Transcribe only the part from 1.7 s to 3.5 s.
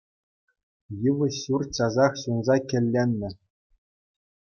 часах ҫунса кӗлленнӗ.